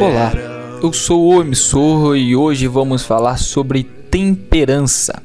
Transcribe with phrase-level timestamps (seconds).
[0.00, 0.32] Olá,
[0.80, 5.20] eu sou o emissor e hoje vamos falar sobre temperança.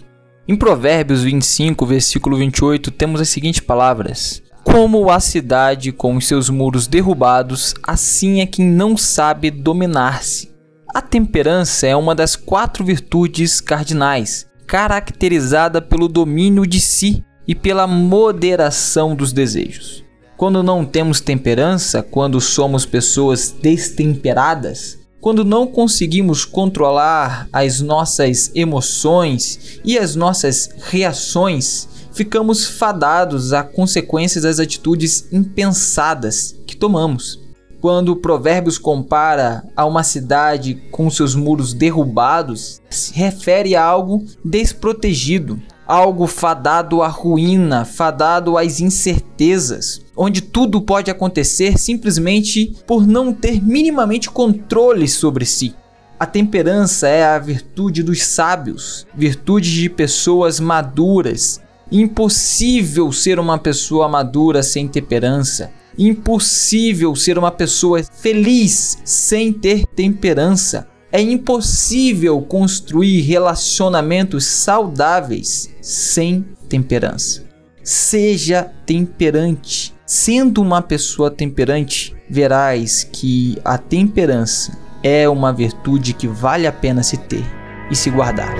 [0.47, 6.49] Em Provérbios 25, versículo 28, temos as seguintes palavras: Como a cidade com os seus
[6.49, 10.51] muros derrubados, assim é quem não sabe dominar-se.
[10.91, 17.85] A temperança é uma das quatro virtudes cardinais, caracterizada pelo domínio de si e pela
[17.85, 20.03] moderação dos desejos.
[20.41, 29.79] Quando não temos temperança, quando somos pessoas destemperadas, quando não conseguimos controlar as nossas emoções
[29.85, 37.39] e as nossas reações, ficamos fadados a consequências das atitudes impensadas que tomamos.
[37.79, 45.61] Quando Provérbios compara a uma cidade com seus muros derrubados, se refere a algo desprotegido,
[45.91, 53.61] algo fadado à ruína, fadado às incertezas, onde tudo pode acontecer simplesmente por não ter
[53.61, 55.75] minimamente controle sobre si.
[56.17, 61.59] A temperança é a virtude dos sábios, virtude de pessoas maduras.
[61.91, 65.71] Impossível ser uma pessoa madura sem temperança.
[65.97, 70.87] Impossível ser uma pessoa feliz sem ter temperança.
[71.13, 77.43] É impossível construir relacionamentos saudáveis sem temperança.
[77.83, 79.93] Seja temperante.
[80.05, 87.03] Sendo uma pessoa temperante, verás que a temperança é uma virtude que vale a pena
[87.03, 87.43] se ter
[87.89, 88.55] e se guardar.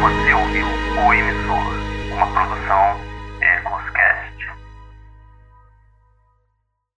[0.00, 1.74] Você ouviu o emissor,
[2.12, 3.05] uma produção